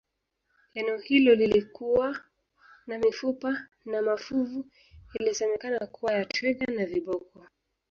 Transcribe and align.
eneo 0.73 0.97
hilo 0.97 1.35
lililokuwa 1.35 2.19
na 2.87 2.97
mifupa 2.99 3.67
na 3.85 4.01
mafuvu 4.01 4.65
ilisemekana 5.19 5.79
kuwa 5.87 6.13
ya 6.13 6.25
twiga 6.25 6.73
na 6.73 6.85
viboko 6.85 7.47